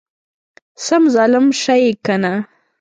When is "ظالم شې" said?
1.15-1.75